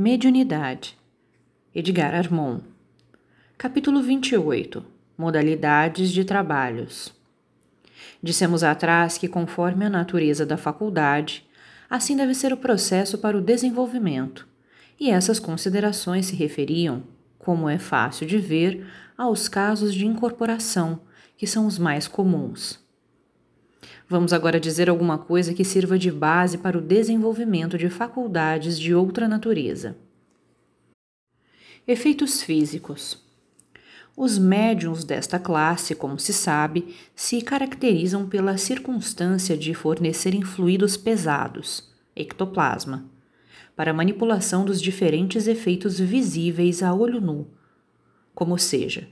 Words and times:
Mediunidade. 0.00 0.96
Edgar 1.74 2.14
Armon. 2.14 2.60
Capítulo 3.58 4.00
28. 4.00 4.84
Modalidades 5.18 6.12
de 6.12 6.24
trabalhos. 6.24 7.12
Dissemos 8.22 8.62
atrás 8.62 9.18
que, 9.18 9.26
conforme 9.26 9.84
a 9.84 9.90
natureza 9.90 10.46
da 10.46 10.56
faculdade, 10.56 11.44
assim 11.90 12.16
deve 12.16 12.32
ser 12.32 12.52
o 12.52 12.56
processo 12.56 13.18
para 13.18 13.36
o 13.36 13.40
desenvolvimento, 13.40 14.46
e 15.00 15.10
essas 15.10 15.40
considerações 15.40 16.26
se 16.26 16.36
referiam, 16.36 17.02
como 17.36 17.68
é 17.68 17.76
fácil 17.76 18.24
de 18.24 18.38
ver, 18.38 18.86
aos 19.16 19.48
casos 19.48 19.92
de 19.92 20.06
incorporação, 20.06 21.00
que 21.36 21.44
são 21.44 21.66
os 21.66 21.76
mais 21.76 22.06
comuns. 22.06 22.78
Vamos 24.10 24.32
agora 24.32 24.58
dizer 24.58 24.88
alguma 24.88 25.18
coisa 25.18 25.52
que 25.52 25.62
sirva 25.62 25.98
de 25.98 26.10
base 26.10 26.56
para 26.56 26.78
o 26.78 26.80
desenvolvimento 26.80 27.76
de 27.76 27.90
faculdades 27.90 28.78
de 28.78 28.94
outra 28.94 29.28
natureza. 29.28 29.98
Efeitos 31.86 32.42
físicos. 32.42 33.22
Os 34.16 34.38
médiums 34.38 35.04
desta 35.04 35.38
classe, 35.38 35.94
como 35.94 36.18
se 36.18 36.32
sabe, 36.32 36.96
se 37.14 37.42
caracterizam 37.42 38.26
pela 38.26 38.56
circunstância 38.56 39.58
de 39.58 39.74
fornecerem 39.74 40.40
fluidos 40.40 40.96
pesados, 40.96 41.92
ectoplasma, 42.16 43.04
para 43.76 43.92
manipulação 43.92 44.64
dos 44.64 44.80
diferentes 44.80 45.46
efeitos 45.46 46.00
visíveis 46.00 46.82
a 46.82 46.94
olho 46.94 47.20
nu, 47.20 47.46
como 48.34 48.58
seja, 48.58 49.06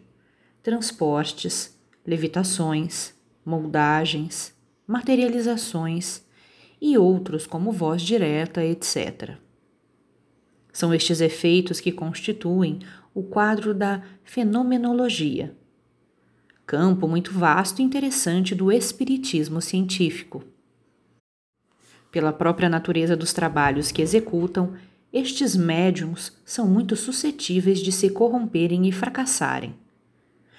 transportes, 0.63 1.79
levitações, 2.05 3.15
moldagens, 3.45 4.56
materializações 4.87 6.25
e 6.81 6.97
outros 6.97 7.47
como 7.47 7.73
voz 7.73 8.03
direta, 8.03 8.65
etc. 8.65 9.37
São 10.73 10.93
estes 10.95 11.21
efeitos 11.21 11.81
que 11.81 11.91
constituem 11.91 12.81
o 13.15 13.23
quadro 13.23 13.73
da 13.73 14.03
fenomenologia, 14.23 15.57
campo 16.67 17.09
muito 17.09 17.33
vasto 17.33 17.81
e 17.81 17.85
interessante 17.85 18.55
do 18.55 18.71
espiritismo 18.71 19.61
científico. 19.63 20.45
Pela 22.13 22.33
própria 22.33 22.69
natureza 22.69 23.17
dos 23.17 23.33
trabalhos 23.33 23.91
que 23.91 24.03
executam, 24.03 24.75
estes 25.13 25.57
médiums 25.57 26.37
são 26.45 26.67
muito 26.67 26.95
suscetíveis 26.95 27.79
de 27.79 27.91
se 27.91 28.11
corromperem 28.11 28.87
e 28.87 28.93
fracassarem, 28.93 29.75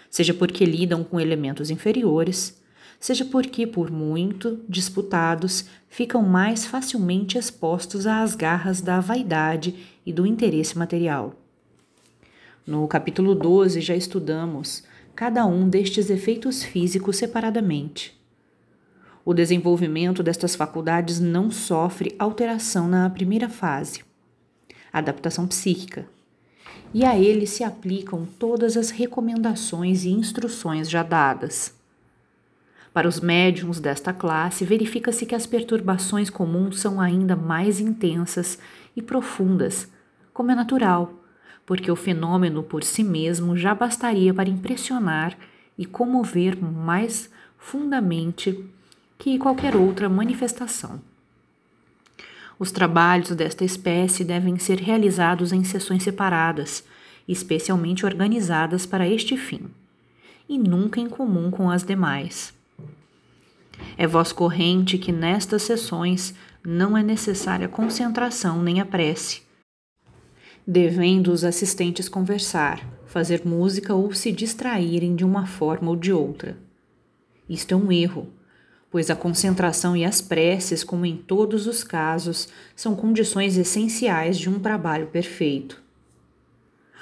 seja 0.09 0.33
porque 0.33 0.65
lidam 0.65 1.03
com 1.03 1.19
elementos 1.19 1.69
inferiores, 1.69 2.59
seja 2.99 3.25
porque, 3.25 3.67
por 3.67 3.91
muito 3.91 4.59
disputados, 4.67 5.65
ficam 5.87 6.21
mais 6.23 6.65
facilmente 6.65 7.37
expostos 7.37 8.07
às 8.07 8.35
garras 8.35 8.81
da 8.81 8.99
vaidade 8.99 9.75
e 10.05 10.13
do 10.13 10.25
interesse 10.25 10.77
material. 10.77 11.35
No 12.65 12.87
capítulo 12.87 13.33
12 13.33 13.79
já 13.79 13.95
estudamos 13.95 14.83
cada 15.15 15.45
um 15.45 15.69
destes 15.69 16.09
efeitos 16.09 16.63
físicos 16.63 17.17
separadamente. 17.17 18.15
O 19.25 19.33
desenvolvimento 19.33 20.21
destas 20.21 20.55
faculdades 20.55 21.19
não 21.19 21.49
sofre 21.49 22.15
alteração 22.19 22.87
na 22.87 23.09
primeira 23.09 23.49
fase, 23.49 24.03
adaptação 24.91 25.47
psíquica, 25.47 26.07
e 26.93 27.03
a 27.03 27.17
ele 27.17 27.45
se 27.45 27.63
aplicam 27.63 28.25
todas 28.25 28.77
as 28.77 28.89
recomendações 28.89 30.05
e 30.05 30.09
instruções 30.09 30.89
já 30.89 31.03
dadas. 31.03 31.76
Para 32.97 33.07
os 33.07 33.19
médiums 33.19 33.79
desta 33.79 34.11
classe, 34.11 34.65
verifica-se 34.65 35.23
que 35.23 35.35
as 35.35 35.45
perturbações 35.45 36.31
comuns 36.31 36.79
são 36.79 36.99
ainda 36.99 37.35
mais 37.35 37.79
intensas 37.79 38.57
e 38.95 39.03
profundas, 39.03 39.87
como 40.33 40.49
é 40.49 40.55
natural, 40.55 41.13
porque 41.63 41.91
o 41.91 41.95
fenômeno 41.95 42.63
por 42.63 42.83
si 42.83 43.03
mesmo 43.03 43.55
já 43.55 43.75
bastaria 43.75 44.33
para 44.33 44.49
impressionar 44.49 45.37
e 45.77 45.85
comover 45.85 46.59
mais 46.59 47.29
fundamente 47.59 48.65
que 49.19 49.37
qualquer 49.37 49.75
outra 49.75 50.09
manifestação. 50.09 50.99
Os 52.57 52.71
trabalhos 52.71 53.29
desta 53.29 53.63
espécie 53.63 54.23
devem 54.23 54.57
ser 54.57 54.79
realizados 54.79 55.53
em 55.53 55.63
sessões 55.63 56.01
separadas, 56.01 56.83
especialmente 57.27 58.07
organizadas 58.07 58.87
para 58.87 59.07
este 59.07 59.37
fim, 59.37 59.69
e 60.49 60.57
nunca 60.57 60.99
em 60.99 61.07
comum 61.07 61.51
com 61.51 61.69
as 61.69 61.83
demais. 61.83 62.56
É 63.97 64.05
voz 64.05 64.31
corrente 64.31 64.97
que 64.97 65.11
nestas 65.11 65.63
sessões 65.63 66.33
não 66.65 66.97
é 66.97 67.03
necessária 67.03 67.67
concentração 67.67 68.61
nem 68.61 68.81
a 68.81 68.85
prece, 68.85 69.41
devendo 70.65 71.31
os 71.31 71.43
assistentes 71.43 72.09
conversar, 72.09 72.85
fazer 73.05 73.45
música 73.45 73.95
ou 73.95 74.13
se 74.13 74.31
distraírem 74.31 75.15
de 75.15 75.23
uma 75.23 75.45
forma 75.45 75.89
ou 75.89 75.95
de 75.95 76.11
outra. 76.11 76.57
Isto 77.49 77.73
é 77.73 77.77
um 77.77 77.91
erro, 77.91 78.27
pois 78.91 79.09
a 79.09 79.15
concentração 79.15 79.95
e 79.95 80.03
as 80.03 80.21
preces, 80.21 80.83
como 80.83 81.05
em 81.05 81.15
todos 81.15 81.67
os 81.67 81.83
casos, 81.83 82.49
são 82.75 82.95
condições 82.95 83.57
essenciais 83.57 84.37
de 84.37 84.49
um 84.49 84.59
trabalho 84.59 85.07
perfeito. 85.07 85.81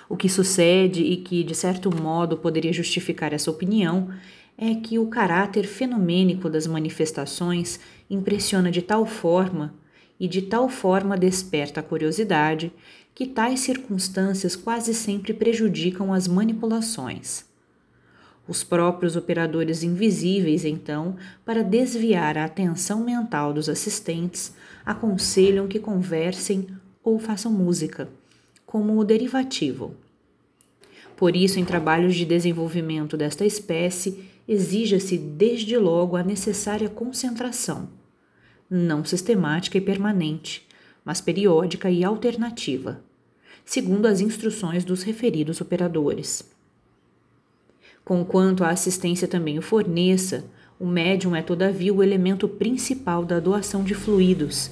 O 0.08 0.16
que 0.16 0.30
sucede 0.30 1.02
e 1.04 1.18
que, 1.18 1.44
de 1.44 1.56
certo 1.56 1.90
modo, 1.96 2.38
poderia 2.38 2.72
justificar 2.72 3.34
essa 3.34 3.50
opinião 3.50 4.10
é 4.58 4.74
que 4.76 4.98
o 4.98 5.08
caráter 5.08 5.66
fenomênico 5.66 6.50
das 6.50 6.66
manifestações 6.66 7.80
impressiona 8.10 8.72
de 8.72 8.82
tal 8.82 9.06
forma 9.06 9.74
e 10.20 10.28
de 10.28 10.42
tal 10.42 10.70
forma 10.70 11.18
desperta 11.18 11.82
a 11.82 11.84
curiosidade 11.84 12.72
que 13.14 13.26
tais 13.26 13.62
circunstâncias 13.62 14.56
quase 14.56 14.94
sempre 14.94 15.34
prejudicam 15.34 16.14
as 16.14 16.28
manipulações. 16.28 17.46
Os 18.48 18.64
próprios 18.64 19.16
operadores 19.16 19.82
invisíveis, 19.82 20.66
então, 20.66 21.16
para 21.44 21.64
desviar 21.64 22.38
a 22.38 22.46
atenção 22.46 23.04
mental 23.04 23.52
dos 23.54 23.68
assistentes, 23.68 24.54
aconselham 24.86 25.68
que 25.68 25.80
conversem 25.80 26.68
ou 27.04 27.18
façam 27.18 27.52
música, 27.52 28.08
como 28.66 29.00
o 29.00 29.04
derivativo. 29.04 29.96
Por 31.16 31.36
isso, 31.36 31.60
em 31.60 31.66
trabalhos 31.66 32.16
de 32.16 32.26
desenvolvimento 32.26 33.16
desta 33.18 33.46
espécie, 33.46 34.26
exija-se 34.48 35.18
desde 35.18 35.78
logo 35.78 36.16
a 36.16 36.24
necessária 36.24 36.90
concentração, 36.90 37.90
não 38.70 39.04
sistemática 39.04 39.78
e 39.78 39.82
permanente, 39.82 40.68
mas 41.04 41.22
periódica 41.22 41.90
e 41.90 42.04
alternativa, 42.04 43.02
segundo 43.64 44.06
as 44.06 44.22
instruções 44.22 44.84
dos 44.84 45.04
referidos 45.04 45.62
operadores. 45.62 46.52
Conquanto 48.04 48.64
a 48.64 48.70
assistência 48.70 49.28
também 49.28 49.58
o 49.58 49.64
forneça, 49.64 50.46
o 50.80 50.86
médium 50.86 51.36
é, 51.36 51.42
todavia, 51.42 51.94
o 51.94 52.04
elemento 52.04 52.48
principal 52.48 53.26
da 53.26 53.40
doação 53.40 53.84
de 53.84 53.96
fluidos 53.96 54.70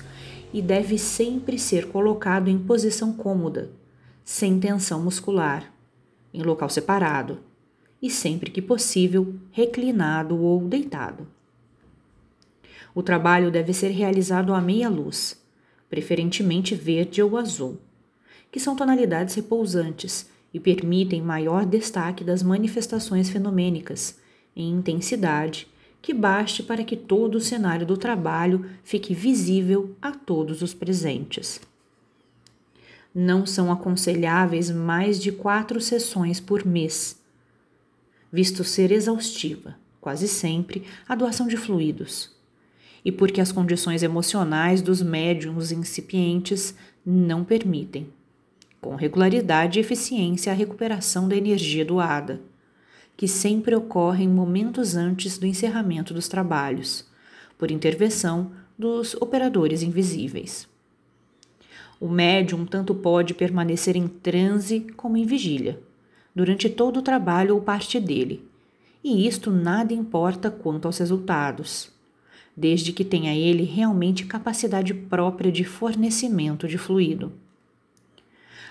e 0.53 0.61
deve 0.61 0.99
sempre 0.99 1.57
ser 1.57 1.87
colocado 1.87 2.47
em 2.47 2.59
posição 2.59 3.13
cômoda, 3.13 3.71
sem 4.23 4.59
tensão 4.59 5.01
muscular, 5.01 5.73
em 6.31 6.43
local 6.43 6.69
separado 6.69 7.39
e, 8.03 8.09
sempre 8.09 8.51
que 8.51 8.61
possível, 8.61 9.33
reclinado 9.49 10.37
ou 10.37 10.67
deitado. 10.67 11.25
O 12.93 13.01
trabalho 13.01 13.49
deve 13.49 13.73
ser 13.73 13.91
realizado 13.91 14.53
à 14.53 14.59
meia 14.59 14.89
luz, 14.89 15.41
preferentemente 15.89 16.75
verde 16.75 17.23
ou 17.23 17.37
azul, 17.37 17.79
que 18.51 18.59
são 18.59 18.75
tonalidades 18.75 19.35
repousantes 19.35 20.29
e 20.53 20.59
permitem 20.59 21.21
maior 21.21 21.65
destaque 21.65 22.25
das 22.25 22.43
manifestações 22.43 23.29
fenomênicas 23.29 24.19
em 24.53 24.69
intensidade 24.69 25.65
que 26.01 26.13
baste 26.13 26.61
para 26.61 26.83
que 26.83 26.97
todo 26.97 27.35
o 27.35 27.41
cenário 27.41 27.85
do 27.85 27.95
trabalho 27.95 28.65
fique 28.83 29.13
visível 29.13 29.95
a 30.01 30.11
todos 30.11 30.61
os 30.61 30.73
presentes. 30.73 31.61
Não 33.15 33.45
são 33.45 33.71
aconselháveis 33.71 34.69
mais 34.69 35.21
de 35.21 35.31
quatro 35.31 35.79
sessões 35.79 36.41
por 36.41 36.65
mês 36.65 37.22
visto 38.33 38.63
ser 38.63 38.91
exaustiva, 38.91 39.75
quase 40.01 40.27
sempre, 40.27 40.83
a 41.07 41.13
doação 41.13 41.47
de 41.47 41.55
fluidos, 41.55 42.35
e 43.05 43.11
porque 43.11 43.39
as 43.39 43.51
condições 43.51 44.01
emocionais 44.01 44.81
dos 44.81 45.03
médiums 45.03 45.71
incipientes 45.71 46.73
não 47.05 47.43
permitem, 47.43 48.07
com 48.81 48.95
regularidade 48.95 49.77
e 49.77 49.81
eficiência, 49.81 50.51
a 50.51 50.55
recuperação 50.55 51.27
da 51.29 51.35
energia 51.35 51.85
doada, 51.85 52.41
que 53.15 53.27
sempre 53.27 53.75
ocorre 53.75 54.23
em 54.23 54.29
momentos 54.29 54.95
antes 54.95 55.37
do 55.37 55.45
encerramento 55.45 56.11
dos 56.11 56.27
trabalhos, 56.27 57.05
por 57.55 57.69
intervenção 57.69 58.51
dos 58.75 59.13
operadores 59.21 59.83
invisíveis. 59.83 60.67
O 61.99 62.09
médium 62.09 62.65
tanto 62.65 62.95
pode 62.95 63.35
permanecer 63.35 63.95
em 63.95 64.07
transe 64.07 64.79
como 64.97 65.17
em 65.17 65.25
vigília 65.25 65.79
durante 66.35 66.69
todo 66.69 66.97
o 66.97 67.01
trabalho 67.01 67.55
ou 67.55 67.61
parte 67.61 67.99
dele, 67.99 68.43
e 69.03 69.27
isto 69.27 69.51
nada 69.51 69.93
importa 69.93 70.49
quanto 70.49 70.85
aos 70.85 70.97
resultados, 70.97 71.91
desde 72.55 72.93
que 72.93 73.03
tenha 73.03 73.35
ele 73.35 73.63
realmente 73.63 74.25
capacidade 74.25 74.93
própria 74.93 75.51
de 75.51 75.63
fornecimento 75.63 76.67
de 76.67 76.77
fluido. 76.77 77.31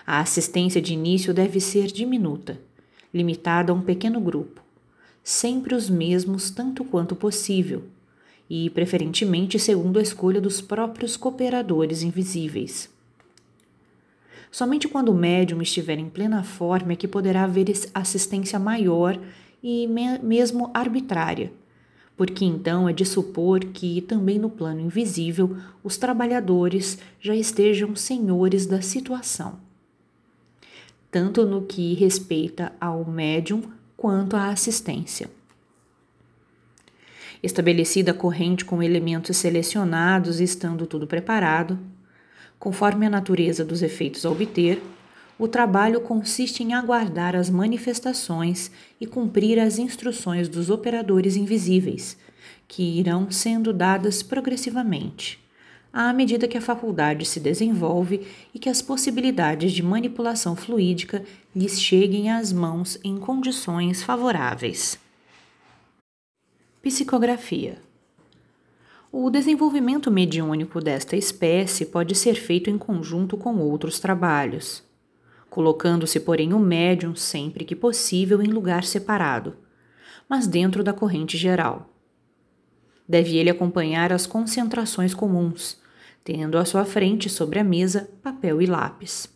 A 0.06 0.20
assistência 0.20 0.81
de 0.81 0.94
início 0.94 1.32
deve 1.32 1.61
ser 1.61 1.87
diminuta, 1.87 2.61
limitada 3.12 3.73
a 3.73 3.75
um 3.75 3.82
pequeno 3.82 4.20
grupo, 4.20 4.62
sempre 5.23 5.75
os 5.75 5.88
mesmos 5.88 6.50
tanto 6.50 6.85
quanto 6.85 7.15
possível, 7.15 7.85
e 8.50 8.69
preferentemente 8.70 9.58
segundo 9.58 9.99
a 9.99 10.03
escolha 10.03 10.41
dos 10.41 10.61
próprios 10.61 11.17
cooperadores 11.17 12.03
invisíveis. 12.03 12.92
Somente 14.53 14.87
quando 14.87 15.09
o 15.09 15.15
médium 15.15 15.63
estiver 15.63 15.99
em 15.99 16.11
plena 16.11 16.43
forma 16.43 16.93
é 16.93 16.97
que 16.97 17.09
poderá 17.09 17.45
haver 17.45 17.73
assistência 17.95 18.59
maior 18.59 19.19
e 19.63 19.89
mesmo 20.23 20.71
arbitrária, 20.75 21.51
porque 22.19 22.45
então 22.45 22.87
é 22.87 22.93
de 22.93 23.07
supor 23.07 23.61
que 23.61 24.03
também 24.03 24.39
no 24.39 24.51
plano 24.51 24.81
invisível 24.81 25.57
os 25.83 25.97
trabalhadores 25.97 26.99
já 27.19 27.35
estejam 27.35 27.97
senhores 27.97 28.67
da 28.67 28.83
situação, 28.83 29.59
tanto 31.11 31.47
no 31.47 31.63
que 31.63 31.95
respeita 31.95 32.75
ao 32.79 33.07
médium 33.07 33.63
quanto 33.97 34.37
à 34.37 34.49
assistência. 34.49 35.31
Estabelecida 37.43 38.11
a 38.11 38.15
corrente 38.15 38.67
com 38.67 38.83
elementos 38.83 39.35
selecionados 39.39 40.41
e 40.41 40.45
estando 40.45 40.87
tudo 40.87 41.07
preparado, 41.07 41.79
Conforme 42.62 43.06
a 43.06 43.11
natureza 43.11 43.64
dos 43.64 43.82
efeitos 43.82 44.25
a 44.25 44.31
obter, 44.31 44.81
o 45.37 45.49
trabalho 45.49 46.00
consiste 46.00 46.62
em 46.62 46.75
aguardar 46.75 47.35
as 47.35 47.50
manifestações 47.50 48.70
e 49.00 49.05
cumprir 49.05 49.59
as 49.59 49.81
instruções 49.81 50.49
dos 50.49 50.70
operadores 50.70 51.35
invisíveis, 51.35 52.17
que 52.69 53.00
irão 53.00 53.29
sendo 53.32 53.73
dadas 53.73 54.23
progressivamente, 54.23 55.41
à 55.93 56.12
medida 56.12 56.47
que 56.47 56.56
a 56.56 56.61
faculdade 56.61 57.25
se 57.25 57.41
desenvolve 57.41 58.25
e 58.55 58.61
que 58.61 58.69
as 58.69 58.81
possibilidades 58.81 59.73
de 59.73 59.82
manipulação 59.82 60.55
fluídica 60.55 61.25
lhes 61.56 61.82
cheguem 61.82 62.31
às 62.31 62.53
mãos 62.53 62.97
em 63.03 63.19
condições 63.19 64.05
favoráveis. 64.05 64.97
Psicografia 66.81 67.79
o 69.14 69.29
desenvolvimento 69.29 70.11
mediúnico 70.11 70.81
desta 70.81 71.14
espécie 71.14 71.85
pode 71.85 72.14
ser 72.14 72.35
feito 72.35 72.70
em 72.70 72.79
conjunto 72.79 73.37
com 73.37 73.59
outros 73.59 74.00
trabalhos, 74.00 74.82
colocando-se, 75.50 76.19
porém, 76.19 76.55
o 76.55 76.59
médium 76.59 77.14
sempre 77.14 77.62
que 77.62 77.76
possível 77.76 78.41
em 78.41 78.47
lugar 78.47 78.85
separado, 78.85 79.55
mas 80.26 80.47
dentro 80.47 80.82
da 80.82 80.94
corrente 80.94 81.37
geral. 81.37 81.91
Deve 83.06 83.37
ele 83.37 83.50
acompanhar 83.50 84.14
as 84.14 84.26
concentrações 84.26 85.12
comuns, 85.12 85.79
tendo 86.25 86.56
à 86.56 86.65
sua 86.65 86.87
frente 86.87 87.29
sobre 87.29 87.58
a 87.58 87.65
mesa 87.65 88.08
papel 88.23 88.62
e 88.62 88.67
lápis. 88.67 89.29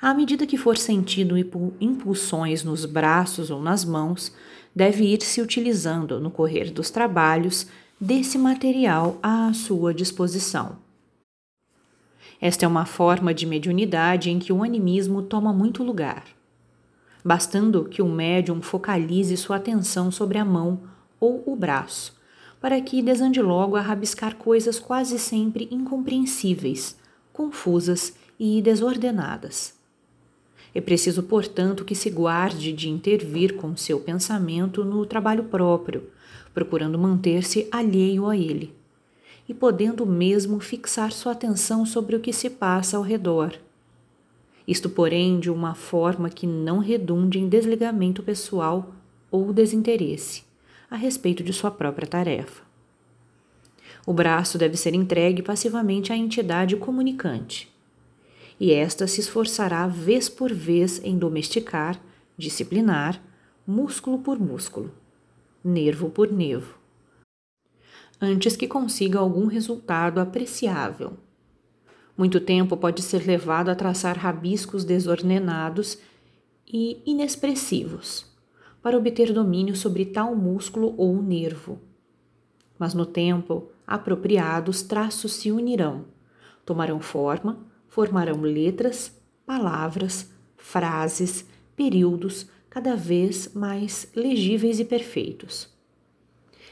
À 0.00 0.14
medida 0.14 0.46
que 0.46 0.56
for 0.56 0.76
sentindo 0.76 1.34
impulsões 1.80 2.62
nos 2.62 2.84
braços 2.84 3.50
ou 3.50 3.60
nas 3.60 3.84
mãos, 3.84 4.32
deve 4.72 5.06
ir 5.06 5.22
se 5.22 5.42
utilizando 5.42 6.20
no 6.20 6.30
correr 6.30 6.70
dos 6.70 6.88
trabalhos 6.88 7.66
desse 8.00 8.38
material 8.38 9.18
à 9.20 9.52
sua 9.52 9.92
disposição. 9.92 10.76
Esta 12.40 12.64
é 12.64 12.68
uma 12.68 12.86
forma 12.86 13.34
de 13.34 13.44
mediunidade 13.44 14.30
em 14.30 14.38
que 14.38 14.52
o 14.52 14.62
animismo 14.62 15.20
toma 15.22 15.52
muito 15.52 15.82
lugar, 15.82 16.24
bastando 17.24 17.86
que 17.86 18.00
o 18.00 18.08
médium 18.08 18.62
focalize 18.62 19.36
sua 19.36 19.56
atenção 19.56 20.12
sobre 20.12 20.38
a 20.38 20.44
mão 20.44 20.82
ou 21.18 21.42
o 21.44 21.56
braço, 21.56 22.16
para 22.60 22.80
que 22.80 23.02
desande 23.02 23.42
logo 23.42 23.74
a 23.74 23.80
rabiscar 23.80 24.36
coisas 24.36 24.78
quase 24.78 25.18
sempre 25.18 25.66
incompreensíveis, 25.68 26.96
confusas 27.32 28.14
e 28.38 28.62
desordenadas. 28.62 29.76
É 30.72 30.80
preciso, 30.80 31.24
portanto, 31.24 31.84
que 31.84 31.96
se 31.96 32.10
guarde 32.10 32.72
de 32.72 32.88
intervir 32.88 33.56
com 33.56 33.76
seu 33.76 33.98
pensamento 33.98 34.84
no 34.84 35.04
trabalho 35.04 35.42
próprio, 35.44 36.08
procurando 36.58 36.98
manter-se 36.98 37.68
alheio 37.70 38.26
a 38.26 38.36
ele, 38.36 38.74
e 39.48 39.54
podendo 39.54 40.04
mesmo 40.04 40.58
fixar 40.58 41.12
sua 41.12 41.30
atenção 41.30 41.86
sobre 41.86 42.16
o 42.16 42.20
que 42.20 42.32
se 42.32 42.50
passa 42.50 42.96
ao 42.96 43.02
redor. 43.04 43.54
Isto, 44.66 44.90
porém, 44.90 45.38
de 45.38 45.52
uma 45.52 45.76
forma 45.76 46.28
que 46.28 46.48
não 46.48 46.80
redunde 46.80 47.38
em 47.38 47.48
desligamento 47.48 48.24
pessoal 48.24 48.92
ou 49.30 49.52
desinteresse 49.52 50.42
a 50.90 50.96
respeito 50.96 51.44
de 51.44 51.52
sua 51.52 51.70
própria 51.70 52.08
tarefa. 52.08 52.64
O 54.04 54.12
braço 54.12 54.58
deve 54.58 54.76
ser 54.76 54.94
entregue 54.94 55.42
passivamente 55.42 56.12
à 56.12 56.16
entidade 56.16 56.76
comunicante, 56.76 57.72
e 58.58 58.72
esta 58.72 59.06
se 59.06 59.20
esforçará 59.20 59.86
vez 59.86 60.28
por 60.28 60.52
vez 60.52 61.00
em 61.04 61.16
domesticar, 61.16 62.00
disciplinar, 62.36 63.22
músculo 63.64 64.18
por 64.18 64.40
músculo 64.40 64.90
nervo 65.62 66.10
por 66.10 66.30
nervo, 66.30 66.78
antes 68.20 68.56
que 68.56 68.66
consiga 68.66 69.18
algum 69.18 69.46
resultado 69.46 70.20
apreciável. 70.20 71.16
Muito 72.16 72.40
tempo 72.40 72.76
pode 72.76 73.02
ser 73.02 73.26
levado 73.26 73.68
a 73.68 73.74
traçar 73.74 74.18
rabiscos 74.18 74.84
desordenados 74.84 75.98
e 76.66 77.00
inexpressivos, 77.06 78.26
para 78.82 78.96
obter 78.96 79.32
domínio 79.32 79.76
sobre 79.76 80.04
tal 80.04 80.34
músculo 80.34 80.94
ou 80.96 81.22
nervo. 81.22 81.78
Mas 82.78 82.94
no 82.94 83.06
tempo 83.06 83.70
apropriado, 83.86 84.70
os 84.70 84.82
traços 84.82 85.32
se 85.32 85.50
unirão, 85.50 86.06
tomarão 86.64 87.00
forma, 87.00 87.58
formarão 87.88 88.42
letras, 88.42 89.16
palavras, 89.46 90.30
frases, 90.56 91.46
períodos, 91.74 92.48
cada 92.70 92.94
vez 92.94 93.52
mais 93.54 94.08
legíveis 94.14 94.78
e 94.78 94.84
perfeitos. 94.84 95.68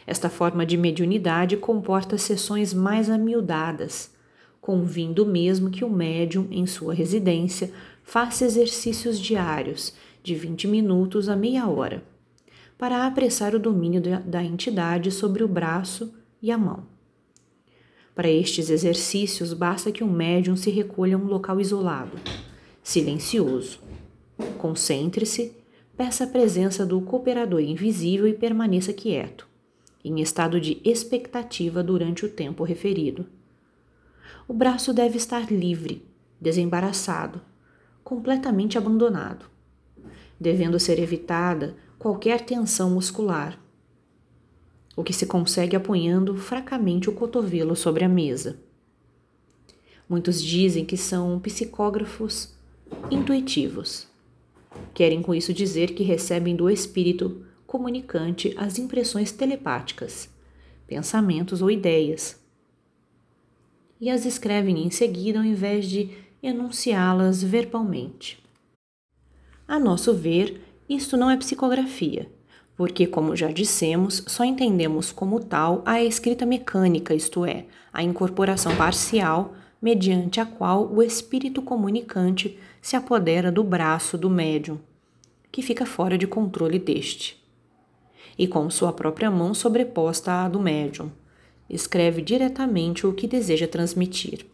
Esta 0.07 0.31
forma 0.31 0.65
de 0.65 0.77
mediunidade 0.77 1.57
comporta 1.57 2.17
sessões 2.17 2.73
mais 2.73 3.11
amiudadas, 3.11 4.15
convindo 4.61 5.27
mesmo 5.27 5.71
que 5.71 5.85
o 5.85 5.91
médium, 5.91 6.47
em 6.51 6.67
sua 6.67 6.95
residência, 6.95 7.73
faça 8.05 8.45
exercícios 8.45 9.19
diários 9.19 9.95
de 10.23 10.35
20 10.35 10.69
minutos 10.69 11.29
a 11.29 11.35
meia 11.35 11.69
hora, 11.69 12.05
para 12.79 13.07
apressar 13.07 13.55
o 13.55 13.59
domínio 13.59 14.03
da 14.25 14.45
entidade 14.45 15.11
sobre 15.11 15.43
o 15.43 15.49
braço 15.49 16.15
e 16.43 16.51
a 16.53 16.59
mão. 16.59 16.85
Para 18.15 18.31
estes 18.31 18.71
exercícios, 18.71 19.53
basta 19.53 19.91
que 19.93 20.05
o 20.05 20.09
médium 20.09 20.57
se 20.57 20.71
recolha 20.71 21.17
a 21.17 21.19
um 21.19 21.27
local 21.27 21.61
isolado, 21.61 22.19
silencioso. 22.83 23.81
Concentre-se 24.59 25.53
peça 25.97 26.25
a 26.25 26.27
presença 26.27 26.85
do 26.85 27.01
cooperador 27.01 27.61
invisível 27.61 28.27
e 28.27 28.35
permaneça 28.35 28.93
quieto, 28.93 29.49
em 30.05 30.21
estado 30.21 30.61
de 30.61 30.81
expectativa 30.85 31.83
durante 31.83 32.27
o 32.27 32.29
tempo 32.29 32.65
referido. 32.65 33.27
O 34.47 34.53
braço 34.53 34.93
deve 34.93 35.17
estar 35.17 35.51
livre, 35.51 36.05
desembaraçado, 36.41 37.41
completamente 38.05 38.77
abandonado, 38.77 39.47
devendo 40.39 40.79
ser 40.79 40.99
evitada 40.99 41.75
qualquer 41.99 42.43
tensão 42.43 42.91
muscular, 42.91 43.59
o 44.95 45.03
que 45.03 45.13
se 45.13 45.27
consegue 45.27 45.77
apoiando 45.77 46.37
fracamente 46.37 47.09
o 47.09 47.13
cotovelo 47.13 47.75
sobre 47.75 48.05
a 48.05 48.09
mesa. 48.09 48.59
Muitos 50.09 50.43
dizem 50.43 50.85
que 50.85 50.97
são 50.97 51.41
psicógrafos 51.41 52.55
intuitivos. 53.11 54.07
Querem 54.95 55.23
com 55.23 55.35
isso 55.35 55.53
dizer 55.53 55.95
que 55.95 56.03
recebem 56.03 56.57
do 56.57 56.71
espírito 56.71 57.45
comunicante 57.67 58.55
as 58.57 58.79
impressões 58.79 59.33
telepáticas, 59.33 60.29
pensamentos 60.87 61.61
ou 61.61 61.71
ideias, 61.71 62.41
e 64.01 64.11
as 64.11 64.25
escrevem 64.25 64.87
em 64.87 64.91
seguida 64.91 65.39
ao 65.39 65.45
invés 65.45 65.89
de 65.89 66.11
enunciá-las 66.43 67.43
verbalmente. 67.43 68.43
A 69.67 69.79
nosso 69.79 70.15
ver, 70.15 70.61
isto 70.89 71.17
não 71.17 71.31
é 71.31 71.37
psicografia, 71.37 72.31
porque, 72.77 73.07
como 73.07 73.35
já 73.35 73.51
dissemos, 73.51 74.23
só 74.27 74.45
entendemos 74.45 75.11
como 75.11 75.41
tal 75.41 75.83
a 75.85 76.03
escrita 76.03 76.47
mecânica, 76.47 77.15
isto 77.15 77.45
é, 77.45 77.65
a 77.93 78.03
incorporação 78.03 78.77
parcial 78.77 79.55
mediante 79.87 80.41
a 80.41 80.45
qual 80.45 80.93
o 80.93 81.01
espírito 81.01 81.63
comunicante 81.63 82.59
se 82.83 82.97
apodera 82.97 83.53
do 83.53 83.63
braço 83.63 84.19
do 84.19 84.29
médium, 84.29 84.81
que 85.53 85.63
fica 85.63 85.87
fora 85.87 86.19
de 86.19 86.27
controle 86.27 86.77
deste, 86.77 87.41
e 88.37 88.49
com 88.49 88.69
sua 88.69 88.93
própria 88.93 89.31
mão 89.31 89.55
sobreposta 89.55 90.33
à 90.33 90.49
do 90.49 90.59
médium, 90.59 91.09
escreve 91.71 92.21
diretamente 92.21 93.07
o 93.07 93.13
que 93.13 93.29
deseja 93.29 93.69
transmitir. 93.69 94.45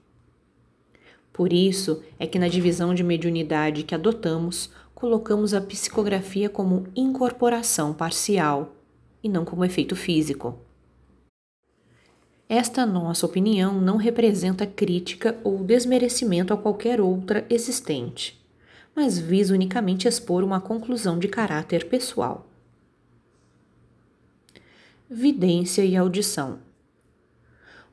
Por 1.33 1.51
isso 1.51 2.03
é 2.19 2.27
que 2.27 2.39
na 2.39 2.47
divisão 2.47 2.95
de 2.95 3.03
mediunidade 3.03 3.85
que 3.85 3.95
adotamos, 3.95 4.71
colocamos 4.95 5.55
a 5.55 5.63
psicografia 5.63 6.51
como 6.51 6.87
incorporação 6.95 7.95
parcial 7.95 8.77
e 9.25 9.31
não 9.31 9.47
como 9.47 9.65
efeito 9.65 9.97
físico. 9.97 10.59
Esta 12.55 12.85
nossa 12.85 13.25
opinião 13.25 13.81
não 13.81 13.97
representa 13.97 14.67
crítica 14.67 15.39
ou 15.43 15.65
desmerecimento 15.65 16.53
a 16.53 16.57
qualquer 16.59 17.01
outra 17.01 17.47
existente, 17.49 18.39
mas 18.95 19.19
visa 19.19 19.55
unicamente 19.55 20.07
expor 20.07 20.45
uma 20.45 20.61
conclusão 20.61 21.19
de 21.19 21.29
caráter 21.29 21.89
pessoal. 21.89 22.47
Vidência 25.09 25.83
e 25.83 25.97
audição. 25.97 26.59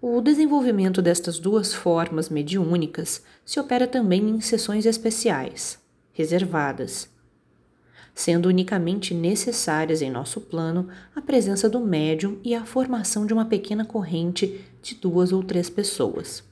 O 0.02 0.20
desenvolvimento 0.20 1.02
destas 1.02 1.40
duas 1.40 1.74
formas 1.74 2.28
mediúnicas 2.28 3.24
se 3.46 3.62
opera 3.62 3.88
também 3.88 4.30
em 4.30 4.42
sessões 4.42 4.86
especiais, 4.86 5.80
reservadas, 6.12 7.10
sendo 8.20 8.48
unicamente 8.50 9.14
necessárias 9.14 10.02
em 10.02 10.12
nosso 10.12 10.42
plano 10.42 10.90
a 11.16 11.22
presença 11.22 11.70
do 11.70 11.80
médium 11.80 12.38
e 12.44 12.54
a 12.54 12.66
formação 12.66 13.26
de 13.26 13.34
uma 13.34 13.46
pequena 13.46 13.86
corrente 13.86 14.60
de 14.84 14.96
duas 14.96 15.32
ou 15.32 15.42
três 15.42 15.70
pessoas. 15.70 16.44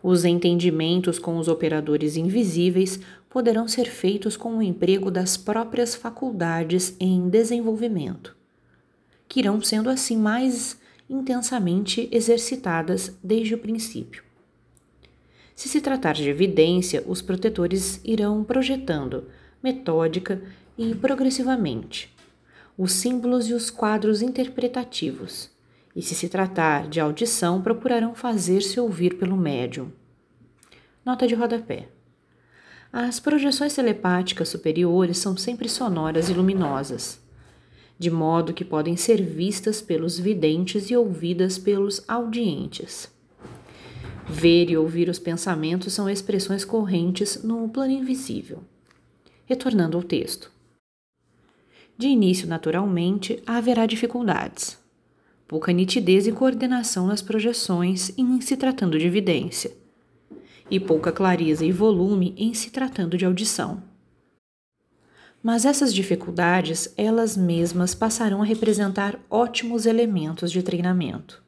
Os 0.00 0.24
entendimentos 0.24 1.18
com 1.18 1.36
os 1.36 1.48
operadores 1.48 2.16
invisíveis 2.16 3.00
poderão 3.28 3.66
ser 3.66 3.86
feitos 3.86 4.36
com 4.36 4.58
o 4.58 4.62
emprego 4.62 5.10
das 5.10 5.36
próprias 5.36 5.96
faculdades 5.96 6.94
em 7.00 7.28
desenvolvimento, 7.28 8.36
que 9.26 9.40
irão 9.40 9.60
sendo 9.60 9.90
assim 9.90 10.16
mais 10.16 10.78
intensamente 11.10 12.08
exercitadas 12.12 13.18
desde 13.20 13.56
o 13.56 13.58
princípio. 13.58 14.22
Se 15.56 15.68
se 15.68 15.80
tratar 15.80 16.14
de 16.14 16.28
evidência, 16.28 17.02
os 17.04 17.20
protetores 17.20 18.00
irão 18.04 18.44
projetando, 18.44 19.24
metódica 19.64 20.42
e 20.76 20.94
progressivamente, 20.94 22.14
os 22.76 22.92
símbolos 22.92 23.48
e 23.48 23.54
os 23.54 23.70
quadros 23.70 24.20
interpretativos, 24.20 25.50
e 25.96 26.02
se 26.02 26.14
se 26.14 26.28
tratar 26.28 26.86
de 26.86 27.00
audição, 27.00 27.62
procurarão 27.62 28.14
fazer-se 28.14 28.78
ouvir 28.78 29.14
pelo 29.14 29.38
médium. 29.38 29.90
Nota 31.02 31.26
de 31.26 31.34
rodapé. 31.34 31.88
As 32.92 33.18
projeções 33.18 33.74
telepáticas 33.74 34.50
superiores 34.50 35.16
são 35.16 35.34
sempre 35.34 35.68
sonoras 35.68 36.28
e 36.28 36.34
luminosas, 36.34 37.18
de 37.98 38.10
modo 38.10 38.52
que 38.52 38.66
podem 38.66 38.98
ser 38.98 39.22
vistas 39.22 39.80
pelos 39.80 40.18
videntes 40.18 40.90
e 40.90 40.96
ouvidas 40.96 41.56
pelos 41.56 42.04
audientes. 42.06 43.10
Ver 44.28 44.68
e 44.68 44.76
ouvir 44.76 45.08
os 45.08 45.18
pensamentos 45.18 45.94
são 45.94 46.10
expressões 46.10 46.66
correntes 46.66 47.42
no 47.42 47.66
plano 47.68 47.92
invisível. 47.92 48.62
Retornando 49.46 49.96
ao 49.96 50.02
texto. 50.02 50.50
De 51.96 52.08
início, 52.08 52.48
naturalmente, 52.48 53.42
haverá 53.46 53.86
dificuldades. 53.86 54.78
Pouca 55.46 55.70
nitidez 55.70 56.26
e 56.26 56.32
coordenação 56.32 57.06
nas 57.06 57.22
projeções 57.22 58.10
em 58.18 58.40
se 58.40 58.56
tratando 58.56 58.98
de 58.98 59.06
evidência, 59.06 59.70
e 60.70 60.80
pouca 60.80 61.12
clareza 61.12 61.64
e 61.64 61.70
volume 61.70 62.34
em 62.36 62.54
se 62.54 62.70
tratando 62.70 63.16
de 63.16 63.24
audição. 63.24 63.82
Mas 65.42 65.66
essas 65.66 65.92
dificuldades, 65.92 66.92
elas 66.96 67.36
mesmas 67.36 67.94
passarão 67.94 68.40
a 68.40 68.46
representar 68.46 69.20
ótimos 69.28 69.84
elementos 69.84 70.50
de 70.50 70.62
treinamento. 70.62 71.42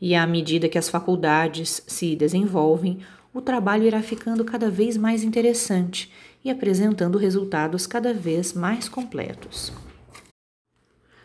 E 0.00 0.14
à 0.14 0.24
medida 0.24 0.68
que 0.68 0.78
as 0.78 0.88
faculdades 0.88 1.82
se 1.86 2.14
desenvolvem, 2.14 3.00
o 3.34 3.42
trabalho 3.42 3.82
irá 3.82 4.00
ficando 4.00 4.44
cada 4.44 4.70
vez 4.70 4.96
mais 4.96 5.24
interessante 5.24 6.10
e 6.44 6.50
apresentando 6.50 7.18
resultados 7.18 7.84
cada 7.84 8.14
vez 8.14 8.52
mais 8.52 8.88
completos. 8.88 9.72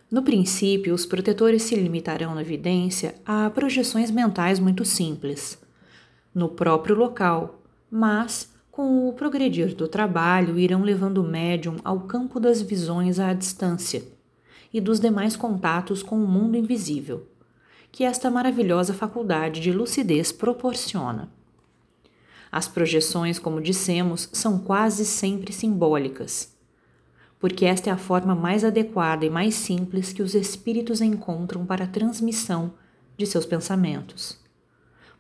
No 0.10 0.24
princípio, 0.24 0.96
os 0.96 1.06
protetores 1.06 1.62
se 1.62 1.76
limitarão 1.76 2.34
na 2.34 2.42
evidência 2.42 3.14
a 3.24 3.48
projeções 3.52 4.10
mentais 4.10 4.60
muito 4.60 4.84
simples, 4.84 5.62
no 6.34 6.50
próprio 6.50 6.96
local, 6.96 7.62
mas, 7.92 8.52
com 8.72 9.08
o 9.08 9.14
progredir 9.14 9.76
do 9.76 9.88
trabalho, 9.88 10.58
irão 10.58 10.82
levando 10.82 11.20
o 11.20 11.28
médium 11.28 11.76
ao 11.84 12.02
campo 12.02 12.40
das 12.40 12.60
visões 12.60 13.20
à 13.20 13.34
distância 13.34 14.02
e 14.74 14.82
dos 14.82 15.00
demais 15.00 15.36
contatos 15.36 16.02
com 16.02 16.16
o 16.16 16.28
mundo 16.28 16.58
invisível, 16.58 17.28
que 17.92 18.04
esta 18.04 18.32
maravilhosa 18.32 18.96
faculdade 18.96 19.60
de 19.60 19.72
lucidez 19.72 20.32
proporciona. 20.32 21.39
As 22.52 22.68
projeções, 22.68 23.38
como 23.38 23.62
dissemos, 23.62 24.30
são 24.34 24.60
quase 24.60 25.06
sempre 25.06 25.54
simbólicas, 25.54 26.56
porque 27.40 27.66
esta 27.66 27.90
é 27.90 27.94
a 27.94 27.98
forma 27.98 28.34
mais 28.34 28.64
adequada 28.64 29.26
e 29.26 29.30
mais 29.30 29.56
simples 29.56 30.12
que 30.12 30.22
os 30.22 30.34
espíritos 30.34 31.00
encontram 31.00 31.66
para 31.66 31.86
a 31.86 31.88
transmissão 31.88 32.74
de 33.16 33.26
seus 33.26 33.46
pensamentos. 33.46 34.40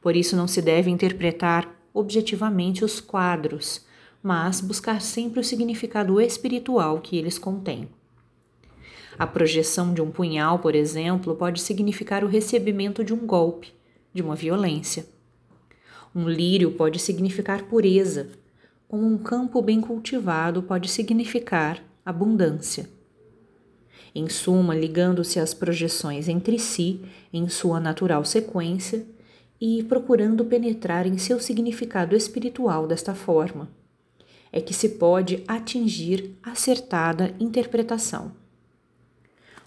Por 0.01 0.15
isso, 0.15 0.35
não 0.35 0.47
se 0.47 0.61
deve 0.61 0.89
interpretar 0.89 1.69
objetivamente 1.93 2.83
os 2.83 2.99
quadros, 2.99 3.85
mas 4.21 4.59
buscar 4.59 5.01
sempre 5.01 5.39
o 5.39 5.43
significado 5.43 6.19
espiritual 6.19 6.99
que 6.99 7.17
eles 7.17 7.37
contêm. 7.37 7.87
A 9.17 9.27
projeção 9.27 9.93
de 9.93 10.01
um 10.01 10.09
punhal, 10.09 10.59
por 10.59 10.75
exemplo, 10.75 11.35
pode 11.35 11.61
significar 11.61 12.23
o 12.23 12.27
recebimento 12.27 13.03
de 13.03 13.13
um 13.13 13.25
golpe, 13.25 13.73
de 14.13 14.21
uma 14.21 14.35
violência. 14.35 15.05
Um 16.15 16.27
lírio 16.27 16.71
pode 16.71 16.97
significar 16.97 17.63
pureza, 17.65 18.29
como 18.87 19.05
um 19.05 19.19
campo 19.19 19.61
bem 19.61 19.79
cultivado 19.79 20.63
pode 20.63 20.89
significar 20.89 21.83
abundância. 22.03 22.89
Em 24.15 24.27
suma, 24.27 24.75
ligando-se 24.75 25.39
as 25.39 25.53
projeções 25.53 26.27
entre 26.27 26.57
si 26.57 27.01
em 27.31 27.47
sua 27.47 27.79
natural 27.79 28.25
sequência 28.25 29.05
e 29.61 29.83
procurando 29.83 30.43
penetrar 30.43 31.05
em 31.05 31.19
seu 31.19 31.39
significado 31.39 32.15
espiritual 32.15 32.87
desta 32.87 33.13
forma, 33.13 33.69
é 34.51 34.59
que 34.59 34.73
se 34.73 34.89
pode 34.89 35.43
atingir 35.47 36.35
acertada 36.41 37.35
interpretação. 37.39 38.31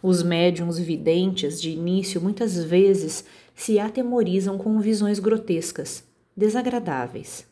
Os 0.02 0.24
médiums 0.24 0.76
videntes 0.76 1.62
de 1.62 1.70
início 1.70 2.20
muitas 2.20 2.56
vezes 2.64 3.24
se 3.54 3.78
atemorizam 3.78 4.58
com 4.58 4.80
visões 4.80 5.20
grotescas 5.20 6.10
desagradáveis, 6.36 7.46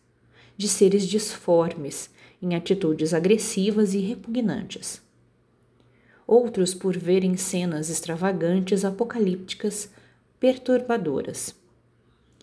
de 0.56 0.68
seres 0.68 1.06
disformes, 1.06 2.10
em 2.42 2.54
atitudes 2.54 3.12
agressivas 3.12 3.94
e 3.94 3.98
repugnantes. 3.98 5.02
Outros 6.26 6.74
por 6.74 6.96
verem 6.96 7.36
cenas 7.36 7.90
extravagantes, 7.90 8.84
apocalípticas, 8.84 9.90
perturbadoras. 10.38 11.54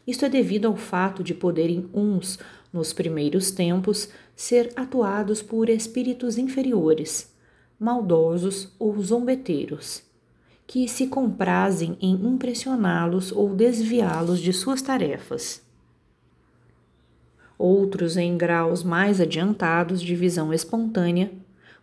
Isto 0.06 0.26
é 0.26 0.30
devido 0.30 0.66
ao 0.66 0.76
fato 0.76 1.24
de 1.24 1.34
poderem 1.34 1.90
uns, 1.94 2.38
nos 2.72 2.94
primeiros 2.94 3.50
tempos, 3.52 4.10
ser 4.36 4.72
atuados 4.76 5.42
por 5.42 5.70
espíritos 5.70 6.38
inferiores, 6.38 7.34
maldosos 7.80 8.74
ou 8.78 9.02
zombeteiros, 9.02 10.04
que 10.66 10.88
se 10.88 11.08
comprazem 11.08 11.98
em 12.02 12.14
impressioná-los 12.14 13.32
ou 13.32 13.56
desviá-los 13.56 14.40
de 14.40 14.54
suas 14.54 14.82
tarefas 14.82 15.67
outros 17.58 18.18
em 18.18 18.38
graus 18.38 18.84
mais 18.84 19.20
adiantados 19.20 20.02
de 20.02 20.16
visão 20.16 20.54
espontânea, 20.54 21.32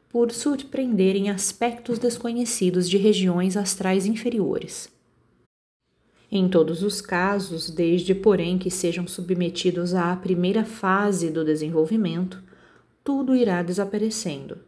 por 0.09 0.31
surpreenderem 0.31 1.29
aspectos 1.29 1.99
desconhecidos 1.99 2.89
de 2.89 2.97
regiões 2.97 3.57
astrais 3.57 4.07
inferiores. 4.07 4.89
Em 6.31 6.49
todos 6.49 6.83
os 6.83 7.01
casos, 7.01 7.69
desde 7.71 8.15
porém 8.15 8.59
que 8.59 8.71
sejam 8.71 9.07
submetidos 9.07 9.95
à 9.95 10.15
primeira 10.15 10.65
fase 10.65 11.31
do 11.31 11.45
desenvolvimento, 11.45 12.43
tudo 13.03 13.35
irá 13.35 13.63
desaparecendo. 13.63 14.59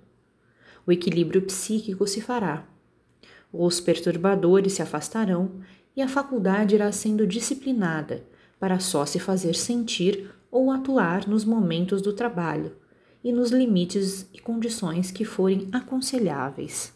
O 0.87 0.93
equilíbrio 0.93 1.43
psíquico 1.43 2.07
se 2.07 2.21
fará. 2.21 2.65
Os 3.53 3.81
perturbadores 3.81 4.75
se 4.75 4.83
afastarão 4.83 5.53
e 5.97 6.03
a 6.03 6.09
faculdade 6.09 6.75
irá 6.75 6.93
sendo 6.93 7.27
disciplinada 7.27 8.25
para 8.61 8.79
só 8.79 9.07
se 9.07 9.19
fazer 9.19 9.55
sentir 9.55 10.31
ou 10.51 10.71
atuar 10.71 11.29
nos 11.29 11.45
momentos 11.45 12.01
do 12.01 12.13
trabalho 12.13 12.73
e 13.23 13.33
nos 13.33 13.51
limites 13.51 14.29
e 14.33 14.41
condições 14.41 15.11
que 15.11 15.25
forem 15.25 15.69
aconselháveis. 15.73 16.96